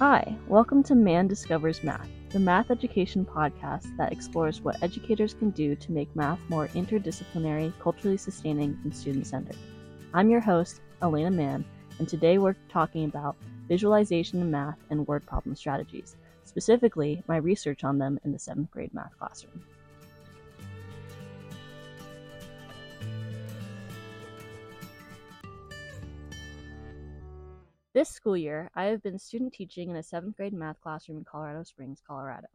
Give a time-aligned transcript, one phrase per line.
[0.00, 5.50] Hi, welcome to Man Discovers Math, the math education podcast that explores what educators can
[5.50, 9.56] do to make math more interdisciplinary, culturally sustaining, and student centered.
[10.14, 11.64] I'm your host, Elena Mann,
[11.98, 13.34] and today we're talking about
[13.66, 18.70] visualization in math and word problem strategies, specifically my research on them in the seventh
[18.70, 19.64] grade math classroom.
[27.98, 31.24] This school year, I have been student teaching in a seventh grade math classroom in
[31.24, 32.46] Colorado Springs, Colorado.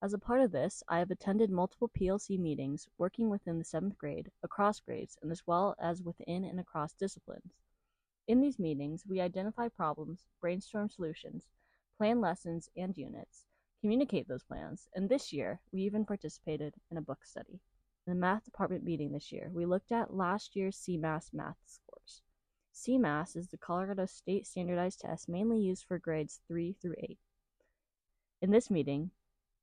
[0.00, 3.98] As a part of this, I have attended multiple PLC meetings working within the seventh
[3.98, 7.52] grade, across grades, and as well as within and across disciplines.
[8.26, 11.44] In these meetings, we identify problems, brainstorm solutions,
[11.98, 13.44] plan lessons and units,
[13.82, 17.60] communicate those plans, and this year, we even participated in a book study.
[18.06, 22.22] In the math department meeting this year, we looked at last year's CMAS math scores.
[22.80, 27.18] CMAS is the Colorado State Standardized Test mainly used for grades 3 through 8.
[28.40, 29.10] In this meeting,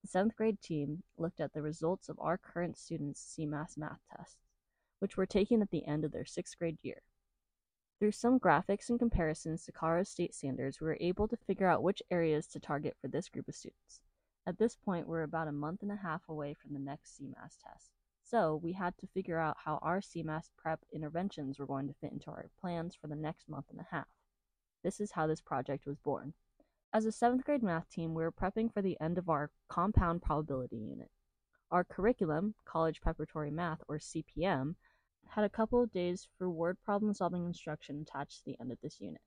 [0.04, 4.38] the 7th grade team looked at the results of our current students' CMAS math tests,
[5.00, 7.02] which were taken at the end of their 6th grade year.
[8.00, 11.82] Through some graphics and comparisons to Colorado State standards, we were able to figure out
[11.82, 14.00] which areas to target for this group of students.
[14.46, 17.58] At this point, we're about a month and a half away from the next CMAS
[17.66, 17.97] test.
[18.30, 22.12] So we had to figure out how our CMAS prep interventions were going to fit
[22.12, 24.08] into our plans for the next month and a half.
[24.84, 26.34] This is how this project was born.
[26.92, 30.24] As a seventh grade math team, we were prepping for the end of our compound
[30.24, 31.10] probability unit.
[31.72, 34.76] Our curriculum, College Preparatory Math, or CPM,
[35.30, 38.82] had a couple of days for word problem solving instruction attached to the end of
[38.82, 39.22] this unit.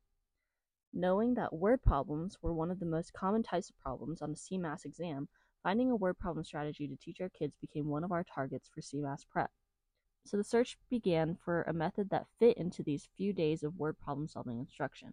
[0.93, 4.37] Knowing that word problems were one of the most common types of problems on the
[4.37, 5.29] CMAS exam,
[5.63, 8.81] Finding a word problem strategy to teach our kids became one of our targets for
[8.81, 9.51] CMAS prep.
[10.25, 13.99] So the search began for a method that fit into these few days of word
[13.99, 15.13] problem solving instruction.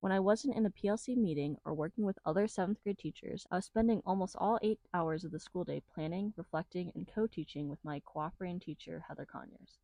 [0.00, 3.56] When I wasn't in a PLC meeting or working with other 7th grade teachers, I
[3.56, 7.68] was spending almost all 8 hours of the school day planning, reflecting, and co teaching
[7.68, 9.78] with my cooperating teacher, Heather Conyers.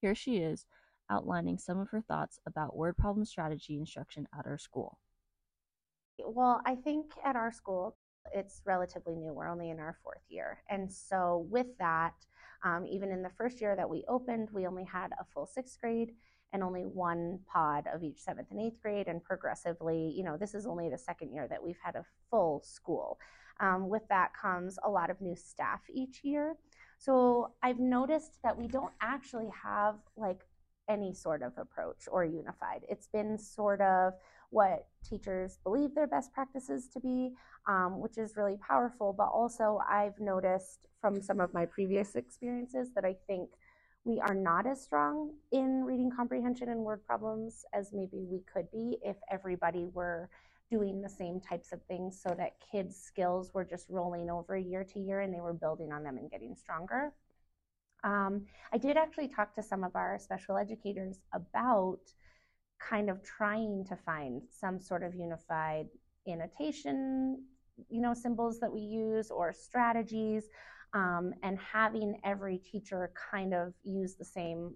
[0.00, 0.66] Here she is,
[1.08, 4.98] outlining some of her thoughts about word problem strategy instruction at our school.
[6.18, 7.96] Well, I think at our school,
[8.34, 9.32] it's relatively new.
[9.32, 10.62] We're only in our fourth year.
[10.68, 12.14] And so, with that,
[12.64, 15.80] um, even in the first year that we opened, we only had a full sixth
[15.80, 16.12] grade
[16.52, 19.08] and only one pod of each seventh and eighth grade.
[19.08, 22.62] And progressively, you know, this is only the second year that we've had a full
[22.64, 23.18] school.
[23.60, 26.56] Um, with that comes a lot of new staff each year.
[26.98, 30.42] So, I've noticed that we don't actually have like
[30.88, 32.82] any sort of approach or unified.
[32.88, 34.14] It's been sort of
[34.50, 37.32] what teachers believe their best practices to be,
[37.68, 39.14] um, which is really powerful.
[39.16, 43.50] But also, I've noticed from some of my previous experiences that I think
[44.04, 48.70] we are not as strong in reading comprehension and word problems as maybe we could
[48.70, 50.28] be if everybody were
[50.70, 54.84] doing the same types of things so that kids' skills were just rolling over year
[54.84, 57.12] to year and they were building on them and getting stronger.
[58.04, 62.00] Um, I did actually talk to some of our special educators about
[62.80, 65.86] kind of trying to find some sort of unified
[66.28, 67.44] annotation,
[67.88, 70.44] you know, symbols that we use or strategies,
[70.92, 74.74] um, and having every teacher kind of use the same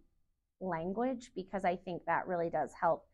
[0.60, 3.04] language because I think that really does help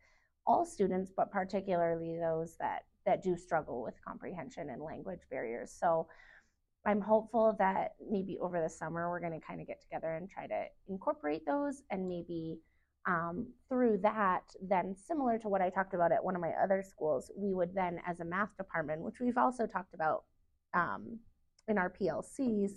[0.45, 5.75] all students, but particularly those that that do struggle with comprehension and language barriers.
[5.79, 6.07] So
[6.85, 10.29] I'm hopeful that maybe over the summer we're going to kind of get together and
[10.29, 12.59] try to incorporate those and maybe
[13.07, 16.83] um, through that, then similar to what I talked about at one of my other
[16.83, 20.23] schools, we would then, as a math department, which we've also talked about
[20.73, 21.19] um,
[21.67, 22.73] in our PLCs,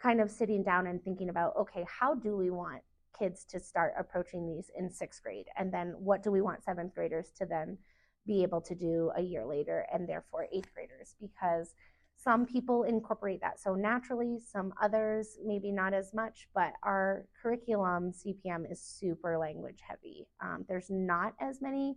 [0.00, 2.82] kind of sitting down and thinking about, okay, how do we want
[3.18, 5.46] kids to start approaching these in sixth grade?
[5.58, 7.78] And then what do we want seventh graders to then
[8.26, 11.14] be able to do a year later and therefore eighth graders?
[11.20, 11.74] Because
[12.22, 18.12] some people incorporate that so naturally, some others maybe not as much, but our curriculum
[18.12, 20.28] CPM is super language heavy.
[20.40, 21.96] Um, there's not as many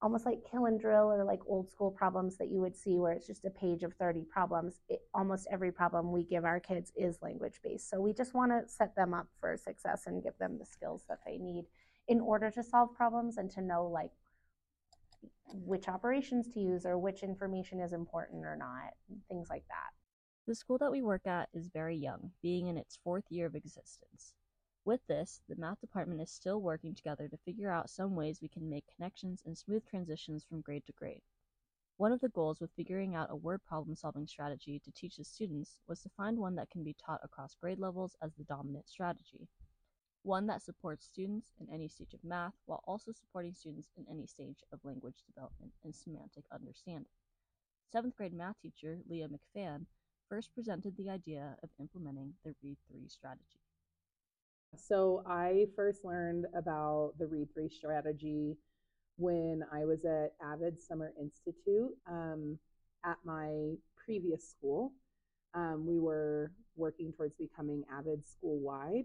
[0.00, 3.12] almost like kill and drill or like old school problems that you would see where
[3.12, 4.80] it's just a page of 30 problems.
[4.88, 7.88] It, almost every problem we give our kids is language based.
[7.88, 11.04] So we just want to set them up for success and give them the skills
[11.08, 11.66] that they need
[12.08, 14.10] in order to solve problems and to know like
[15.52, 18.94] which operations to use or which information is important or not,
[19.28, 19.90] things like that.
[20.46, 23.54] The school that we work at is very young, being in its fourth year of
[23.54, 24.34] existence.
[24.84, 28.48] With this, the math department is still working together to figure out some ways we
[28.48, 31.22] can make connections and smooth transitions from grade to grade.
[31.98, 35.24] One of the goals with figuring out a word problem solving strategy to teach the
[35.24, 38.88] students was to find one that can be taught across grade levels as the dominant
[38.88, 39.48] strategy
[40.22, 44.26] one that supports students in any stage of math while also supporting students in any
[44.26, 47.10] stage of language development and semantic understanding.
[47.92, 49.84] seventh grade math teacher Leah McFan
[50.28, 53.60] first presented the idea of implementing the Read 3 strategy.
[54.76, 58.56] So I first learned about the Read 3 strategy
[59.18, 62.58] when I was at Avid Summer Institute um,
[63.04, 64.92] at my previous school.
[65.54, 69.04] Um, we were working towards becoming Avid school wide.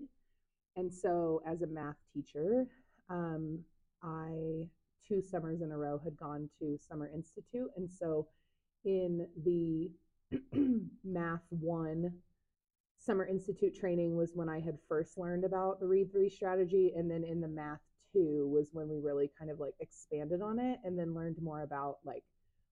[0.78, 2.68] And so, as a math teacher,
[3.10, 3.60] um,
[4.04, 4.70] I
[5.08, 7.70] two summers in a row had gone to Summer Institute.
[7.76, 8.28] And so,
[8.86, 9.92] in the
[11.04, 12.12] Math 1
[13.00, 16.94] Summer Institute training was when I had first learned about the Read 3 strategy.
[16.96, 17.80] And then in the Math
[18.14, 21.64] 2 was when we really kind of like expanded on it and then learned more
[21.64, 22.24] about like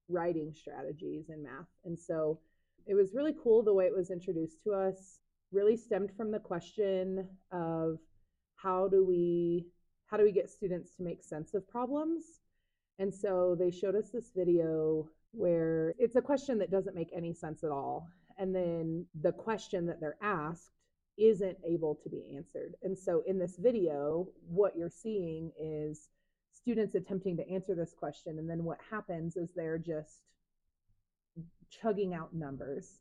[0.10, 1.68] writing strategies in math.
[1.84, 2.40] And so
[2.86, 5.20] it was really cool the way it was introduced to us,
[5.56, 7.98] really stemmed from the question of
[8.56, 9.66] how do we
[10.08, 12.42] how do we get students to make sense of problems?
[13.00, 17.34] And so they showed us this video where it's a question that doesn't make any
[17.34, 18.08] sense at all.
[18.38, 20.72] And then the question that they're asked
[21.18, 22.76] isn't able to be answered.
[22.84, 26.10] And so in this video, what you're seeing is
[26.52, 28.38] students attempting to answer this question.
[28.38, 30.22] And then what happens is they're just
[31.70, 33.00] chugging out numbers.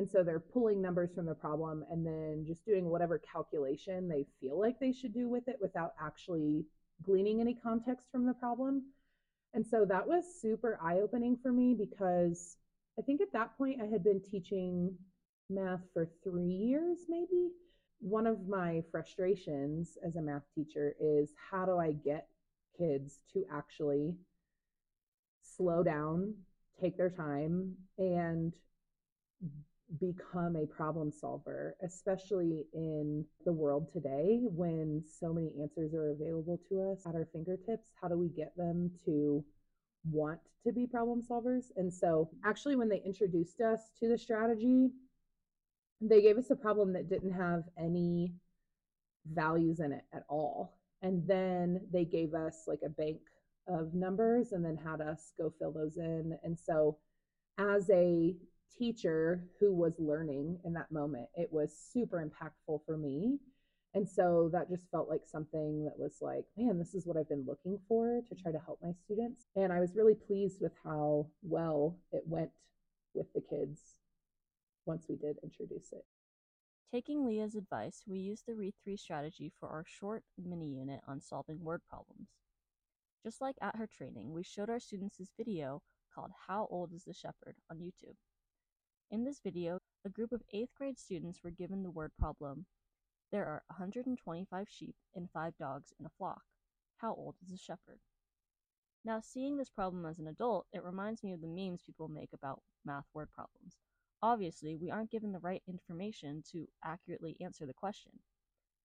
[0.00, 4.24] And so they're pulling numbers from the problem and then just doing whatever calculation they
[4.40, 6.64] feel like they should do with it without actually
[7.02, 8.84] gleaning any context from the problem.
[9.52, 12.56] And so that was super eye opening for me because
[12.98, 14.96] I think at that point I had been teaching
[15.50, 17.50] math for three years, maybe.
[17.98, 22.28] One of my frustrations as a math teacher is how do I get
[22.78, 24.14] kids to actually
[25.42, 26.36] slow down,
[26.80, 28.54] take their time, and
[29.98, 36.60] become a problem solver, especially in the world today when so many answers are available
[36.68, 37.88] to us at our fingertips.
[38.00, 39.44] How do we get them to
[40.04, 41.66] want to be problem solvers?
[41.76, 44.90] And so, actually, when they introduced us to the strategy,
[46.00, 48.32] they gave us a problem that didn't have any
[49.26, 50.78] values in it at all.
[51.02, 53.18] And then they gave us like a bank
[53.66, 56.38] of numbers and then had us go fill those in.
[56.44, 56.98] And so,
[57.58, 58.36] as a
[58.78, 61.28] teacher who was learning in that moment.
[61.34, 63.38] It was super impactful for me.
[63.94, 67.28] And so that just felt like something that was like, man, this is what I've
[67.28, 69.46] been looking for to try to help my students.
[69.56, 72.50] And I was really pleased with how well it went
[73.14, 73.80] with the kids
[74.86, 76.04] once we did introduce it.
[76.92, 81.20] Taking Leah's advice, we used the Read 3 strategy for our short mini unit on
[81.20, 82.28] solving word problems.
[83.22, 85.82] Just like at her training, we showed our students this video
[86.14, 88.16] called How Old is the Shepherd on YouTube.
[89.12, 92.66] In this video, a group of 8th grade students were given the word problem.
[93.32, 96.42] There are 125 sheep and 5 dogs in a flock.
[96.98, 97.98] How old is a shepherd?
[99.04, 102.28] Now, seeing this problem as an adult, it reminds me of the memes people make
[102.32, 103.78] about math word problems.
[104.22, 108.12] Obviously, we aren't given the right information to accurately answer the question.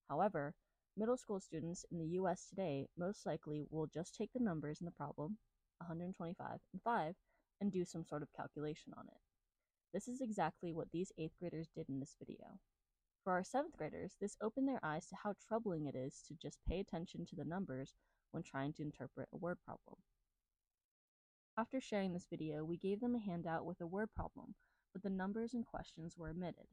[0.10, 0.56] However,
[0.98, 4.86] middle school students in the US today most likely will just take the numbers in
[4.86, 5.38] the problem,
[5.82, 7.14] 125 and 5,
[7.62, 9.25] and do some sort of calculation on it.
[9.96, 12.60] This is exactly what these 8th graders did in this video.
[13.24, 16.60] For our 7th graders, this opened their eyes to how troubling it is to just
[16.68, 17.94] pay attention to the numbers
[18.32, 19.96] when trying to interpret a word problem.
[21.58, 24.56] After sharing this video, we gave them a handout with a word problem,
[24.92, 26.68] but the numbers and questions were omitted.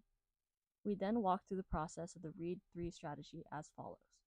[0.84, 4.18] We then walked through the process of the Read 3 strategy as follows.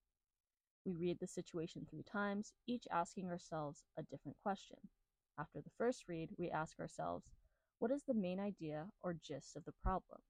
[0.85, 4.77] We read the situation three times, each asking ourselves a different question.
[5.37, 7.25] After the first read, we ask ourselves,
[7.79, 10.21] what is the main idea or gist of the problem?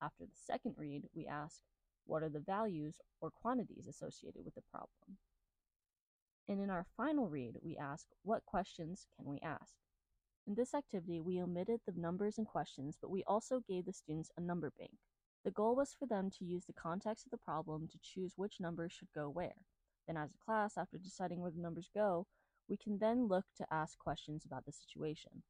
[0.00, 1.62] After the second read, we ask,
[2.06, 5.18] what are the values or quantities associated with the problem?
[6.48, 9.76] And in our final read, we ask, what questions can we ask?
[10.46, 14.30] In this activity, we omitted the numbers and questions, but we also gave the students
[14.36, 14.98] a number bank.
[15.44, 18.60] The goal was for them to use the context of the problem to choose which
[18.60, 19.64] numbers should go where.
[20.06, 22.26] Then as a class, after deciding where the numbers go,
[22.68, 25.42] we can then look to ask questions about the situation.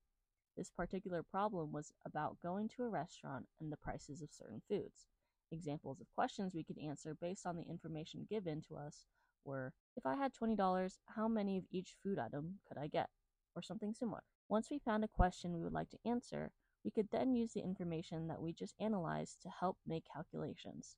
[0.57, 5.09] This particular problem was about going to a restaurant and the prices of certain foods.
[5.51, 9.07] Examples of questions we could answer based on the information given to us
[9.45, 13.11] were If I had $20, how many of each food item could I get?
[13.57, 14.23] Or something similar.
[14.49, 16.53] Once we found a question we would like to answer,
[16.85, 20.97] we could then use the information that we just analyzed to help make calculations.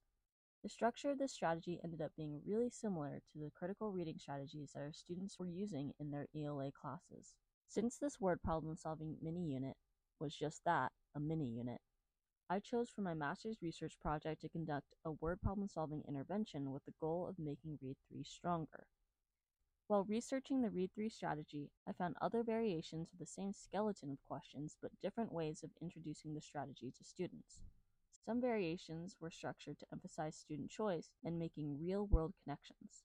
[0.63, 4.73] The structure of this strategy ended up being really similar to the critical reading strategies
[4.73, 7.35] that our students were using in their ELA classes.
[7.68, 9.76] Since this word problem solving mini unit
[10.18, 11.80] was just that, a mini unit,
[12.49, 16.85] I chose for my master's research project to conduct a word problem solving intervention with
[16.85, 18.87] the goal of making Read 3 stronger.
[19.88, 24.25] While researching the Read 3 strategy, I found other variations of the same skeleton of
[24.26, 27.62] questions but different ways of introducing the strategy to students.
[28.25, 33.04] Some variations were structured to emphasize student choice and making real world connections.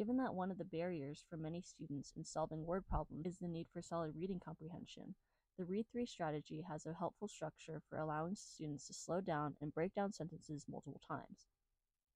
[0.00, 3.46] Given that one of the barriers for many students in solving word problems is the
[3.46, 5.14] need for solid reading comprehension,
[5.58, 9.74] the Read 3 strategy has a helpful structure for allowing students to slow down and
[9.74, 11.48] break down sentences multiple times.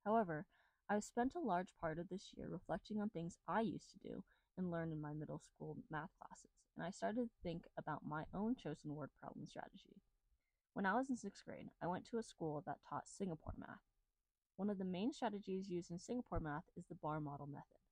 [0.02, 0.46] However,
[0.88, 4.24] I've spent a large part of this year reflecting on things I used to do
[4.56, 8.24] and learn in my middle school math classes, and I started to think about my
[8.34, 10.00] own chosen word problem strategy.
[10.72, 13.93] When I was in sixth grade, I went to a school that taught Singapore math.
[14.56, 17.82] One of the main strategies used in Singapore math is the bar model method.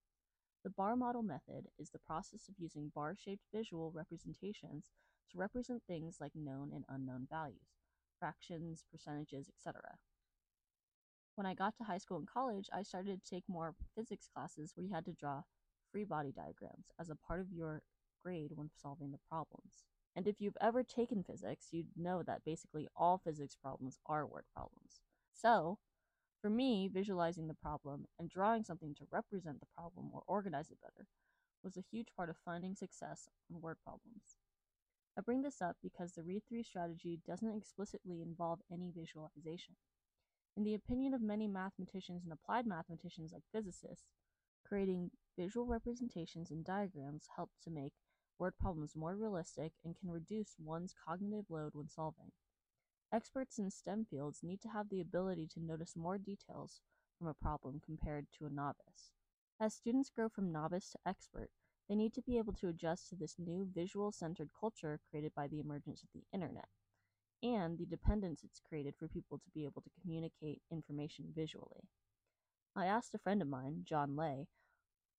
[0.62, 4.92] The bar model method is the process of using bar shaped visual representations
[5.32, 7.80] to represent things like known and unknown values,
[8.20, 9.80] fractions, percentages, etc.
[11.34, 14.72] When I got to high school and college, I started to take more physics classes
[14.74, 15.42] where you had to draw
[15.90, 17.82] free body diagrams as a part of your
[18.22, 19.84] grade when solving the problems.
[20.14, 24.44] And if you've ever taken physics, you'd know that basically all physics problems are word
[24.54, 25.00] problems.
[25.32, 25.78] So,
[26.42, 30.80] for me, visualizing the problem and drawing something to represent the problem or organize it
[30.82, 31.06] better
[31.62, 34.36] was a huge part of finding success on word problems.
[35.16, 39.76] I bring this up because the read 3 strategy doesn't explicitly involve any visualization.
[40.56, 44.06] In the opinion of many mathematicians and applied mathematicians like physicists,
[44.66, 47.92] creating visual representations and diagrams help to make
[48.38, 52.32] word problems more realistic and can reduce one's cognitive load when solving.
[53.14, 56.80] Experts in STEM fields need to have the ability to notice more details
[57.18, 59.12] from a problem compared to a novice.
[59.60, 61.50] As students grow from novice to expert,
[61.88, 65.46] they need to be able to adjust to this new visual centered culture created by
[65.46, 66.68] the emergence of the internet
[67.42, 71.88] and the dependence it's created for people to be able to communicate information visually.
[72.74, 74.46] I asked a friend of mine, John Lay,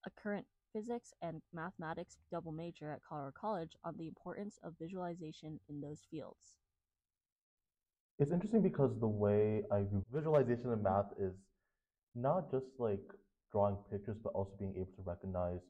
[0.06, 5.60] a current physics and mathematics double major at Colorado College, on the importance of visualization
[5.70, 6.56] in those fields.
[8.18, 11.34] It's interesting because the way I view visualization in math is
[12.16, 13.04] not just like
[13.52, 15.62] drawing pictures, but also being able to recognize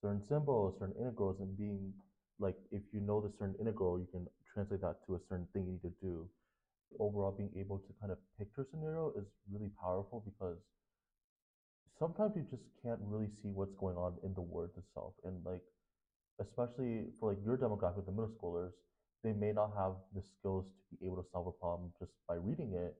[0.00, 1.92] certain symbols, certain integrals, and being
[2.38, 5.66] like, if you know the certain integral, you can translate that to a certain thing
[5.66, 6.28] you need to do.
[6.98, 10.58] Overall, being able to kind of picture scenario is really powerful because
[11.98, 15.14] sometimes you just can't really see what's going on in the words itself.
[15.24, 15.62] And like,
[16.40, 18.72] especially for like your demographic, the middle schoolers,
[19.24, 22.36] they may not have the skills to be able to solve a problem just by
[22.36, 22.94] reading it,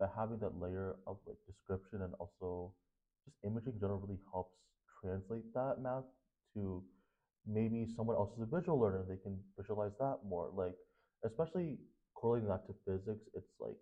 [0.00, 2.72] but having that layer of like description and also
[3.26, 4.54] just imaging generally helps
[5.02, 6.04] translate that math
[6.54, 6.82] to
[7.46, 10.50] maybe someone else is a visual learner, they can visualize that more.
[10.54, 10.74] Like,
[11.24, 11.78] especially
[12.14, 13.76] correlating that to physics, it's like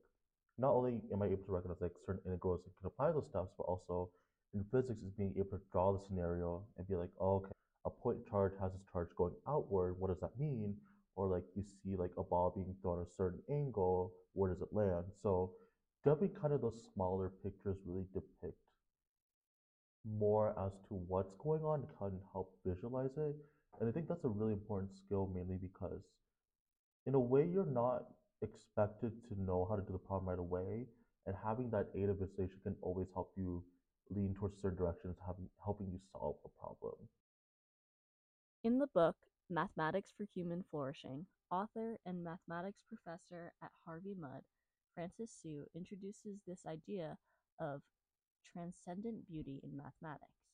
[0.58, 3.52] not only am I able to recognize like certain integrals and can apply those steps,
[3.56, 4.10] but also
[4.54, 7.52] in physics is being able to draw the scenario and be like, oh, okay,
[7.86, 9.96] a point charge has its charge going outward.
[9.98, 10.76] What does that mean?
[11.16, 14.62] Or like you see like a ball being thrown at a certain angle, where does
[14.62, 15.06] it land?
[15.22, 15.52] So
[16.04, 18.58] definitely kind of those smaller pictures really depict
[20.04, 23.34] more as to what's going on can help visualize it.
[23.80, 26.02] And I think that's a really important skill mainly because
[27.06, 28.04] in a way you're not
[28.42, 30.86] expected to know how to do the problem right away.
[31.26, 33.62] And having that aid of visualization can always help you
[34.10, 36.94] lean towards certain directions, having, helping you solve a problem.
[38.64, 39.14] In the book,
[39.52, 44.42] Mathematics for Human Flourishing, author and mathematics professor at Harvey Mudd,
[44.94, 47.18] Francis Su introduces this idea
[47.60, 47.82] of
[48.50, 50.48] transcendent beauty in mathematics.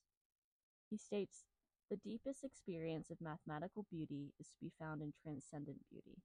[0.90, 1.44] He states,
[1.90, 6.18] the deepest experience of mathematical beauty is to be found in transcendent beauty.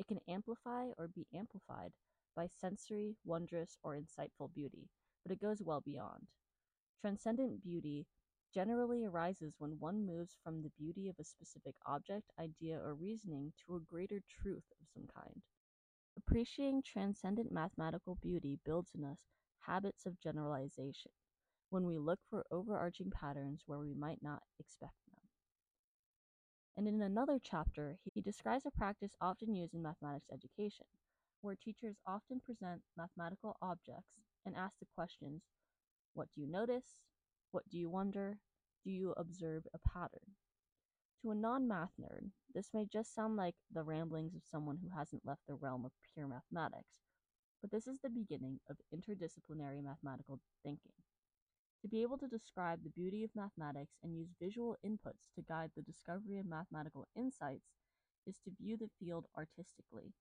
[0.00, 1.92] It can amplify or be amplified
[2.34, 4.88] by sensory, wondrous, or insightful beauty,
[5.22, 6.26] but it goes well beyond.
[7.00, 8.06] Transcendent beauty
[8.54, 13.52] generally arises when one moves from the beauty of a specific object, idea, or reasoning
[13.66, 15.42] to a greater truth of some kind.
[16.16, 19.18] Appreciating transcendent mathematical beauty builds in us
[19.60, 21.12] habits of generalization
[21.70, 25.20] when we look for overarching patterns where we might not expect them.
[26.76, 30.86] And in another chapter, he describes a practice often used in mathematics education,
[31.40, 34.12] where teachers often present mathematical objects
[34.46, 35.42] and ask the questions
[36.14, 37.00] What do you notice?
[37.54, 38.38] What do you wonder?
[38.82, 40.34] Do you observe a pattern?
[41.22, 44.88] To a non math nerd, this may just sound like the ramblings of someone who
[44.88, 46.98] hasn't left the realm of pure mathematics,
[47.60, 50.94] but this is the beginning of interdisciplinary mathematical thinking.
[51.82, 55.70] To be able to describe the beauty of mathematics and use visual inputs to guide
[55.76, 57.70] the discovery of mathematical insights
[58.26, 60.12] is to view the field artistically.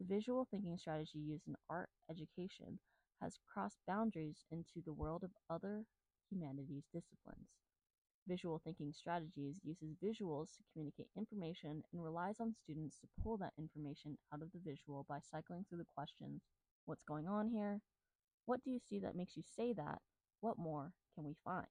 [0.00, 2.80] The visual thinking strategy used in art education
[3.20, 5.84] has crossed boundaries into the world of other
[6.32, 7.48] humanities disciplines.
[8.26, 13.52] Visual thinking strategies uses visuals to communicate information and relies on students to pull that
[13.58, 16.42] information out of the visual by cycling through the questions
[16.84, 17.80] What's going on here?
[18.46, 20.00] What do you see that makes you say that?
[20.40, 21.66] What more can we find?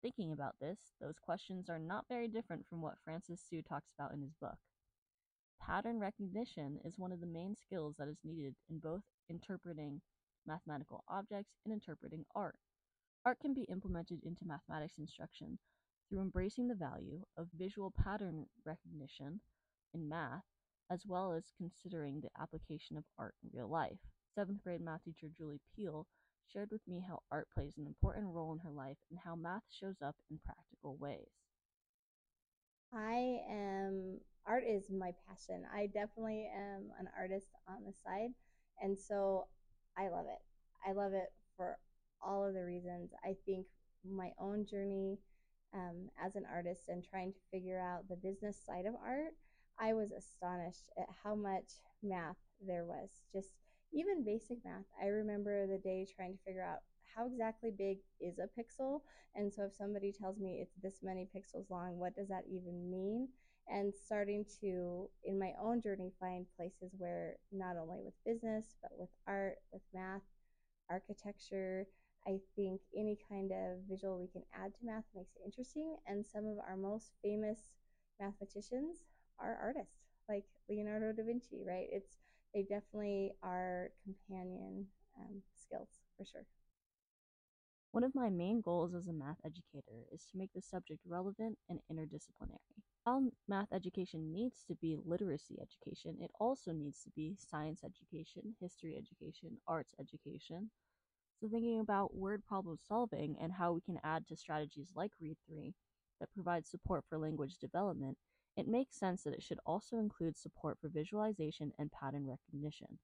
[0.00, 4.14] Thinking about this, those questions are not very different from what Francis Su talks about
[4.14, 4.56] in his book.
[5.60, 10.00] Pattern recognition is one of the main skills that is needed in both interpreting
[10.46, 12.56] mathematical objects and interpreting art.
[13.26, 15.58] Art can be implemented into mathematics instruction
[16.08, 19.40] through embracing the value of visual pattern recognition
[19.92, 20.44] in math,
[20.92, 23.98] as well as considering the application of art in real life.
[24.32, 26.06] Seventh grade math teacher Julie Peel
[26.46, 29.64] shared with me how art plays an important role in her life and how math
[29.72, 31.26] shows up in practical ways.
[32.94, 35.64] I am, art is my passion.
[35.74, 38.30] I definitely am an artist on the side.
[38.80, 39.48] And so
[39.98, 40.42] I love it.
[40.88, 41.78] I love it for
[42.24, 43.10] all of the reasons.
[43.24, 43.66] I think
[44.08, 45.18] my own journey
[45.74, 49.34] um, as an artist and trying to figure out the business side of art,
[49.78, 53.10] I was astonished at how much math there was.
[53.32, 53.50] Just
[53.92, 54.84] even basic math.
[55.02, 56.80] I remember the day trying to figure out
[57.14, 59.00] how exactly big is a pixel.
[59.34, 62.90] And so if somebody tells me it's this many pixels long, what does that even
[62.90, 63.28] mean?
[63.68, 68.92] And starting to, in my own journey, find places where not only with business, but
[68.96, 70.22] with art, with math,
[70.90, 71.86] architecture,
[72.26, 75.96] I think any kind of visual we can add to math makes it interesting.
[76.06, 77.70] And some of our most famous
[78.20, 79.04] mathematicians
[79.38, 81.86] are artists, like Leonardo da Vinci, right?
[81.90, 82.18] It's
[82.54, 84.86] they definitely are companion
[85.18, 86.46] um, skills for sure.
[87.92, 91.58] One of my main goals as a math educator is to make the subject relevant
[91.68, 92.82] and interdisciplinary.
[93.04, 98.54] While math education needs to be literacy education, it also needs to be science education,
[98.60, 100.70] history education, arts education.
[101.40, 105.74] So, thinking about word problem solving and how we can add to strategies like Read3
[106.18, 108.16] that provide support for language development,
[108.56, 112.98] it makes sense that it should also include support for visualization and pattern recognition.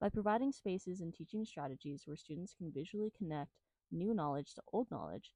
[0.00, 3.52] By providing spaces and teaching strategies where students can visually connect
[3.92, 5.30] new knowledge to old knowledge,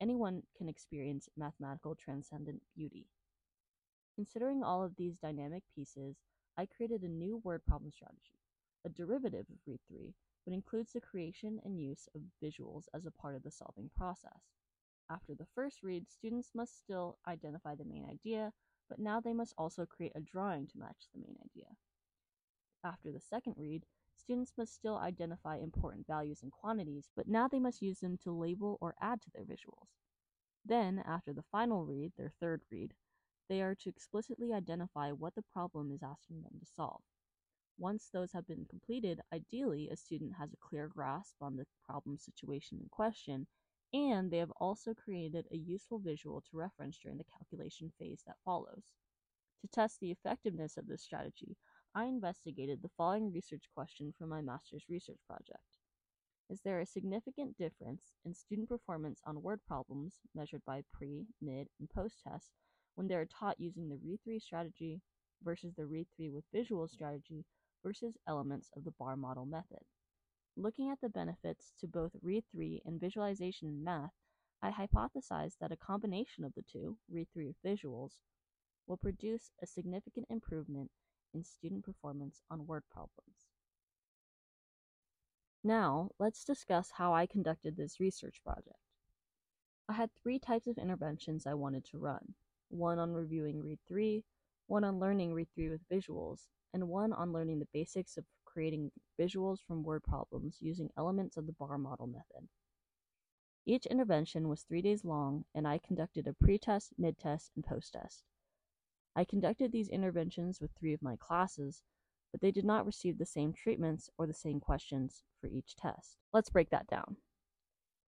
[0.00, 3.06] anyone can experience mathematical transcendent beauty.
[4.16, 6.16] Considering all of these dynamic pieces,
[6.56, 8.40] I created a new word problem strategy,
[8.84, 10.12] a derivative of Read3,
[10.44, 14.52] but includes the creation and use of visuals as a part of the solving process.
[15.10, 18.52] After the first read, students must still identify the main idea,
[18.88, 21.76] but now they must also create a drawing to match the main idea.
[22.84, 23.84] After the second read,
[24.16, 28.30] students must still identify important values and quantities, but now they must use them to
[28.32, 29.88] label or add to their visuals.
[30.64, 32.94] Then, after the final read, their third read,
[33.48, 37.02] they are to explicitly identify what the problem is asking them to solve.
[37.80, 42.18] Once those have been completed, ideally a student has a clear grasp on the problem
[42.18, 43.46] situation in question
[43.94, 48.36] and they have also created a useful visual to reference during the calculation phase that
[48.44, 48.84] follows.
[49.62, 51.56] To test the effectiveness of this strategy,
[51.94, 55.78] I investigated the following research question from my master's research project.
[56.50, 61.68] Is there a significant difference in student performance on word problems measured by pre, mid,
[61.78, 62.50] and post tests
[62.94, 65.00] when they are taught using the Read3 strategy
[65.42, 67.46] versus the Read3 with visual strategy
[67.82, 69.84] versus elements of the bar model method?
[70.56, 74.12] Looking at the benefits to both Read3 and visualization in math,
[74.62, 78.18] I hypothesized that a combination of the two, Read3 with visuals,
[78.86, 80.90] will produce a significant improvement
[81.32, 83.46] in student performance on word problems.
[85.62, 88.76] Now, let's discuss how I conducted this research project.
[89.88, 92.34] I had three types of interventions I wanted to run
[92.68, 94.22] one on reviewing Read3,
[94.68, 99.58] one on learning Read3 with visuals, and one on learning the basics of creating visuals
[99.66, 102.48] from word problems using elements of the bar model method.
[103.66, 108.24] Each intervention was three days long, and I conducted a pre-test, mid-test, and post-test.
[109.14, 111.82] I conducted these interventions with three of my classes,
[112.32, 116.16] but they did not receive the same treatments or the same questions for each test.
[116.32, 117.16] Let's break that down.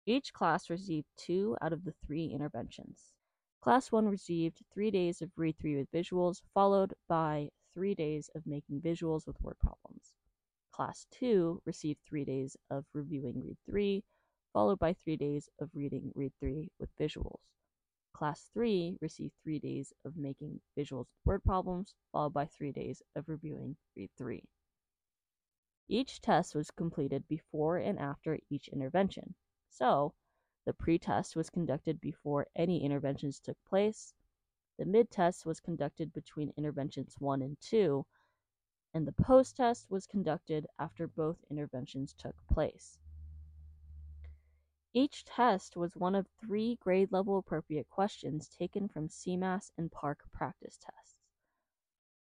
[0.05, 3.13] Each class received two out of the three interventions.
[3.61, 8.81] Class 1 received three days of Read3 with visuals, followed by three days of making
[8.81, 10.13] visuals with word problems.
[10.71, 14.03] Class 2 received three days of reviewing Read3,
[14.53, 17.41] followed by three days of reading Read3 with visuals.
[18.13, 23.01] Class 3 received three days of making visuals with word problems, followed by three days
[23.15, 24.43] of reviewing Read3.
[25.87, 29.35] Each test was completed before and after each intervention.
[29.69, 30.13] So,
[30.65, 34.13] the pre-test was conducted before any interventions took place,
[34.81, 38.03] the mid-test was conducted between interventions 1 and 2,
[38.95, 42.97] and the post-test was conducted after both interventions took place.
[44.91, 50.21] Each test was one of three grade level appropriate questions taken from CMAS and PARCC
[50.33, 51.19] practice tests.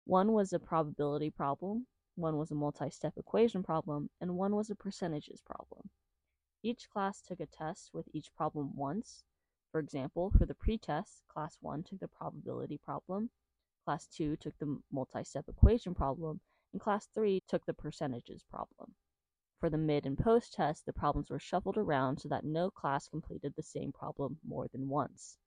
[0.05, 4.69] One was a probability problem, one was a multi step equation problem, and one was
[4.69, 5.89] a percentages problem.
[6.61, 9.23] Each class took a test with each problem once.
[9.73, 13.31] For example, for the pretest, class 1 took the probability problem,
[13.83, 18.93] class 2 took the multi step equation problem, and class 3 took the percentages problem.
[19.59, 23.07] For the mid and post test, the problems were shuffled around so that no class
[23.07, 25.39] completed the same problem more than once.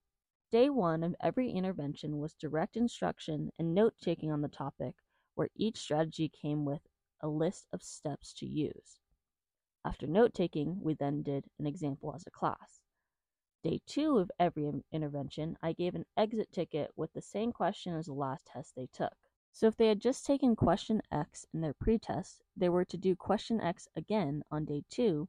[0.50, 4.96] Day one of every intervention was direct instruction and note taking on the topic,
[5.36, 6.82] where each strategy came with
[7.20, 8.98] a list of steps to use.
[9.84, 12.82] After note taking, we then did an example as a class.
[13.62, 18.06] Day two of every intervention, I gave an exit ticket with the same question as
[18.06, 19.16] the last test they took.
[19.52, 23.16] So if they had just taken question X in their pretest, they were to do
[23.16, 25.28] question X again on day two,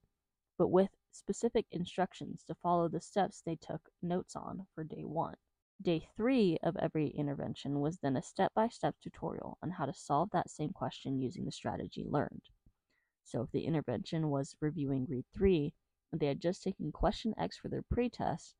[0.57, 5.35] but with specific instructions to follow the steps they took notes on for day one.
[5.81, 9.93] Day three of every intervention was then a step by step tutorial on how to
[9.93, 12.49] solve that same question using the strategy learned.
[13.23, 15.73] So if the intervention was reviewing read three
[16.11, 18.55] and they had just taken question X for their pretest,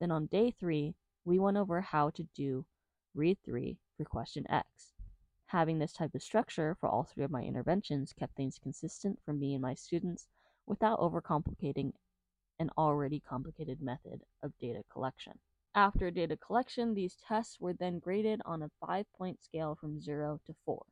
[0.00, 2.64] then on day three, we went over how to do
[3.14, 4.92] read three for question X.
[5.46, 9.32] Having this type of structure for all three of my interventions kept things consistent for
[9.32, 10.28] me and my students
[10.66, 11.92] without overcomplicating
[12.58, 15.38] an already complicated method of data collection.
[15.74, 20.40] After data collection, these tests were then graded on a five point scale from 0
[20.46, 20.84] to 4.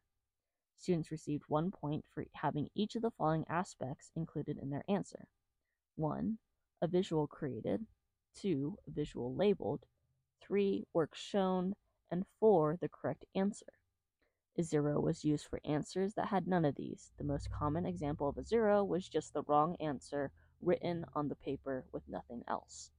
[0.77, 5.29] Students received one point for having each of the following aspects included in their answer
[5.99, 6.39] 1.
[6.81, 7.85] A visual created,
[8.37, 8.79] 2.
[8.87, 9.85] A visual labeled,
[10.41, 10.87] 3.
[10.95, 11.75] Work shown,
[12.11, 12.79] and 4.
[12.81, 13.73] The correct answer.
[14.57, 17.13] A zero was used for answers that had none of these.
[17.17, 21.37] The most common example of a zero was just the wrong answer written on the
[21.37, 22.91] paper with nothing else.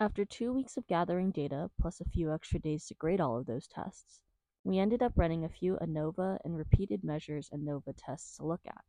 [0.00, 3.46] After two weeks of gathering data, plus a few extra days to grade all of
[3.46, 4.20] those tests,
[4.62, 8.84] we ended up running a few ANOVA and repeated measures ANOVA tests to look at.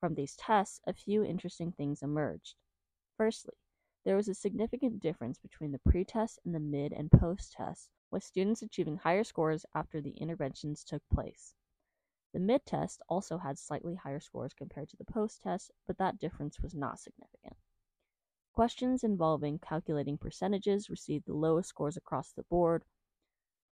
[0.00, 2.56] From these tests, a few interesting things emerged.
[3.18, 3.54] Firstly,
[4.02, 8.24] there was a significant difference between the pretest and the mid and post tests with
[8.24, 11.54] students achieving higher scores after the interventions took place.
[12.32, 16.18] The mid test also had slightly higher scores compared to the post test, but that
[16.18, 17.56] difference was not significant.
[18.54, 22.84] Questions involving calculating percentages received the lowest scores across the board.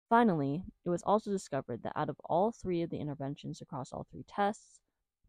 [0.08, 4.04] Finally, it was also discovered that out of all three of the interventions across all
[4.04, 4.81] three tests,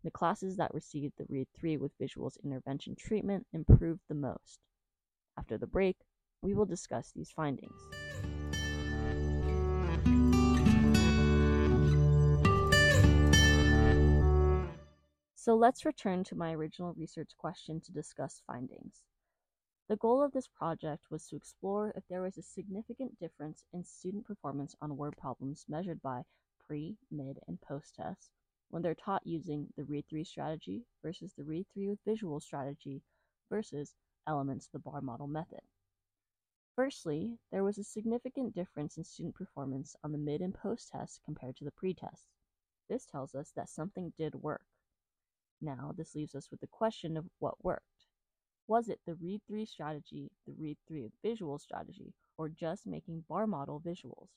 [0.04, 4.60] the classes that received the Read 3 with Visuals intervention treatment improved the most.
[5.38, 5.96] After the break,
[6.42, 7.80] we will discuss these findings.
[15.36, 19.04] So let's return to my original research question to discuss findings.
[19.90, 23.84] The goal of this project was to explore if there was a significant difference in
[23.84, 26.24] student performance on word problems measured by
[26.66, 28.32] pre, mid, and post tests
[28.74, 33.04] when they're taught using the Read 3 strategy versus the Read 3 with visual strategy
[33.48, 33.94] versus
[34.28, 35.62] elements of the bar model method.
[36.76, 41.20] Firstly, there was a significant difference in student performance on the mid and post tests
[41.24, 42.30] compared to the pre-test.
[42.90, 44.66] This tells us that something did work.
[45.62, 48.08] Now, this leaves us with the question of what worked.
[48.68, 53.46] Was it the read 3 strategy, the read 3 visual strategy, or just making bar
[53.46, 54.30] model visuals?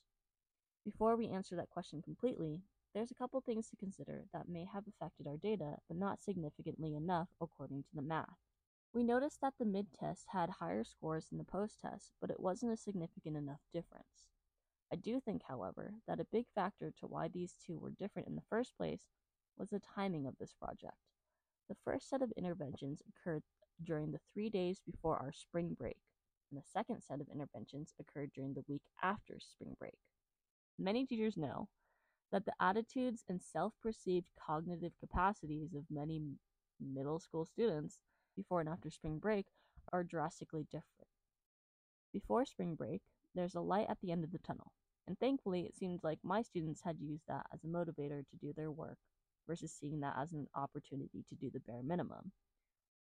[0.85, 2.61] Before we answer that question completely,
[2.97, 6.95] there's a couple things to consider that may have affected our data, but not significantly
[6.95, 8.39] enough according to the math.
[8.95, 12.41] We noticed that the mid test had higher scores than the post test, but it
[12.41, 14.31] wasn't a significant enough difference.
[14.91, 18.35] I do think, however, that a big factor to why these two were different in
[18.35, 19.03] the first place
[19.59, 20.97] was the timing of this project.
[21.69, 23.43] The first set of interventions occurred
[23.85, 25.99] during the three days before our spring break,
[26.51, 29.99] and the second set of interventions occurred during the week after spring break.
[30.79, 31.69] Many teachers know
[32.33, 36.23] that the attitudes and self perceived cognitive capacities of many
[36.81, 37.99] middle school students
[38.35, 39.47] before and after spring break
[39.93, 41.09] are drastically different.
[42.13, 43.03] Before spring break,
[43.35, 44.73] there's a light at the end of the tunnel,
[45.07, 48.53] and thankfully, it seems like my students had used that as a motivator to do
[48.53, 48.99] their work
[49.47, 52.33] versus seeing that as an opportunity to do the bare minimum.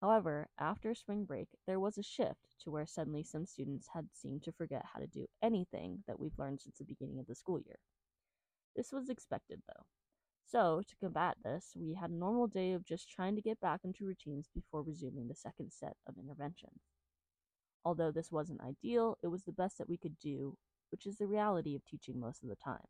[0.00, 4.42] However, after spring break, there was a shift to where suddenly some students had seemed
[4.42, 7.58] to forget how to do anything that we've learned since the beginning of the school
[7.60, 7.78] year.
[8.76, 9.84] This was expected, though.
[10.46, 13.80] So, to combat this, we had a normal day of just trying to get back
[13.84, 16.82] into routines before resuming the second set of interventions.
[17.84, 20.56] Although this wasn't ideal, it was the best that we could do,
[20.90, 22.86] which is the reality of teaching most of the time.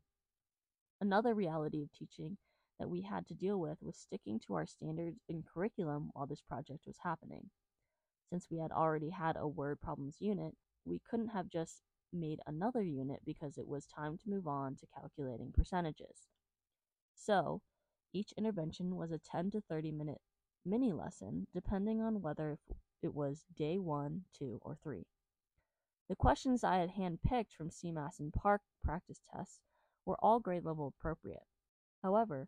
[1.01, 2.37] Another reality of teaching
[2.79, 6.41] that we had to deal with was sticking to our standards and curriculum while this
[6.41, 7.49] project was happening.
[8.29, 11.81] Since we had already had a word problems unit, we couldn't have just
[12.13, 16.27] made another unit because it was time to move on to calculating percentages.
[17.13, 17.61] So,
[18.13, 20.21] each intervention was a 10 to 30 minute
[20.65, 22.57] mini lesson depending on whether
[23.01, 25.05] it was day 1, 2, or 3.
[26.07, 29.61] The questions I had handpicked from CMAS and PARCC practice tests
[30.05, 31.47] were all grade level appropriate.
[32.03, 32.47] However,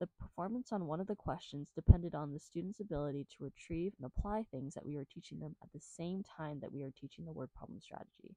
[0.00, 4.06] the performance on one of the questions depended on the student's ability to retrieve and
[4.06, 7.24] apply things that we were teaching them at the same time that we were teaching
[7.24, 8.36] the word problem strategy.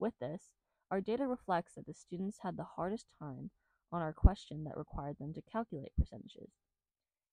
[0.00, 0.54] With this,
[0.90, 3.50] our data reflects that the students had the hardest time
[3.92, 6.50] on our question that required them to calculate percentages.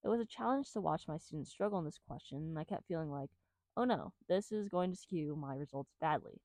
[0.03, 2.87] It was a challenge to watch my students struggle in this question, and I kept
[2.87, 3.29] feeling like,
[3.77, 6.41] oh no, this is going to skew my results badly.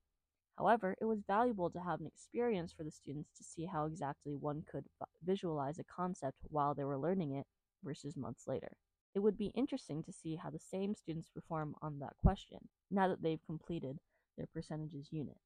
[0.56, 4.36] However, it was valuable to have an experience for the students to see how exactly
[4.36, 4.84] one could
[5.24, 7.46] visualize a concept while they were learning it
[7.82, 8.76] versus months later.
[9.14, 13.08] It would be interesting to see how the same students perform on that question now
[13.08, 13.98] that they've completed
[14.36, 15.38] their percentages unit.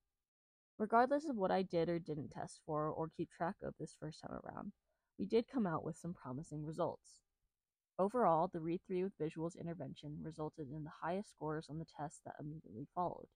[0.79, 4.21] Regardless of what I did or didn't test for or keep track of this first
[4.21, 4.73] time around,
[5.19, 7.23] we did come out with some promising results.
[7.99, 12.21] Overall, the Read 3 with Visuals intervention resulted in the highest scores on the tests
[12.27, 13.29] that immediately followed.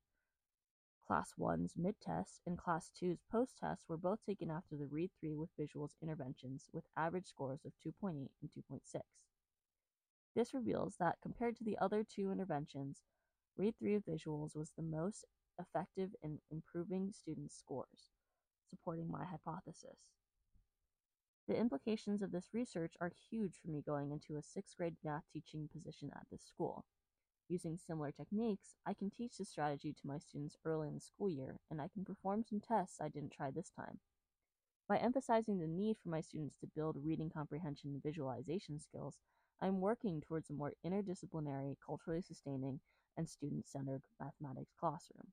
[1.07, 5.49] Class 1's mid-test and Class 2's post-test were both taken after the Read 3 with
[5.59, 9.01] Visuals interventions with average scores of 2.8 and 2.6.
[10.37, 12.99] This reveals that compared to the other two interventions,
[13.57, 15.25] Read 3 with Visuals was the most
[15.61, 18.11] effective in improving students' scores,
[18.69, 20.11] supporting my hypothesis.
[21.49, 25.25] The implications of this research are huge for me going into a sixth grade math
[25.33, 26.85] teaching position at this school.
[27.49, 31.29] Using similar techniques, I can teach this strategy to my students early in the school
[31.29, 33.99] year, and I can perform some tests I didn't try this time.
[34.89, 39.19] By emphasizing the need for my students to build reading comprehension and visualization skills,
[39.61, 42.81] I'm working towards a more interdisciplinary, culturally sustaining,
[43.17, 45.33] and student centered mathematics classroom.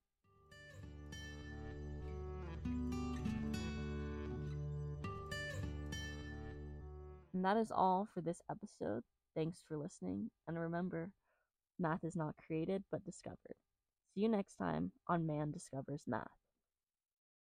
[7.34, 9.04] And that is all for this episode.
[9.36, 11.12] Thanks for listening, and remember,
[11.78, 13.58] math is not created but discovered.
[14.16, 16.47] See you next time on Man Discovers Math.